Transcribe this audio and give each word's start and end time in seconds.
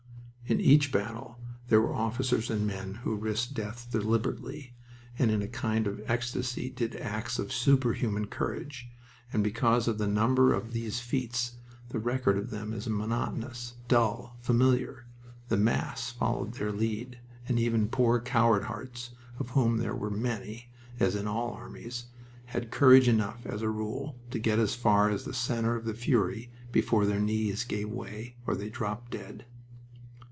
In 0.47 0.59
each 0.59 0.91
battle 0.91 1.39
there 1.69 1.79
were 1.79 1.93
officers 1.93 2.49
and 2.49 2.67
men 2.67 2.95
who 3.05 3.15
risked 3.15 3.53
death 3.53 3.87
deliberately, 3.89 4.73
and 5.17 5.31
in 5.31 5.41
a 5.41 5.47
kind 5.47 5.87
of 5.87 6.01
ecstasy 6.07 6.69
did 6.69 6.93
acts 6.97 7.39
of 7.39 7.53
superhuman 7.53 8.27
courage; 8.27 8.89
and 9.31 9.45
because 9.45 9.87
of 9.87 9.97
the 9.97 10.09
number 10.09 10.51
of 10.53 10.73
these 10.73 10.99
feats 10.99 11.53
the 11.87 11.99
record 11.99 12.37
of 12.37 12.49
them 12.49 12.73
is 12.73 12.85
monotonous, 12.89 13.75
dull, 13.87 14.35
familiar. 14.41 15.05
The 15.47 15.55
mass 15.55 16.11
followed 16.11 16.55
their 16.55 16.73
lead, 16.73 17.19
and 17.47 17.57
even 17.57 17.87
poor 17.87 18.19
coward 18.19 18.63
hearts, 18.65 19.11
of 19.39 19.51
whom 19.51 19.77
there 19.77 19.95
were 19.95 20.11
many, 20.11 20.69
as 20.99 21.15
in 21.15 21.27
all 21.27 21.53
armies, 21.53 22.07
had 22.47 22.71
courage 22.71 23.07
enough, 23.07 23.45
as 23.45 23.61
a 23.61 23.69
rule, 23.69 24.17
to 24.31 24.37
get 24.37 24.59
as 24.59 24.75
far 24.75 25.09
as 25.09 25.23
the 25.23 25.33
center 25.33 25.77
of 25.77 25.85
the 25.85 25.93
fury 25.93 26.51
before 26.73 27.05
their 27.05 27.21
knees 27.21 27.63
gave 27.63 27.87
way 27.89 28.35
or 28.45 28.53
they 28.57 28.67
dropped 28.69 29.11
dead. 29.11 29.45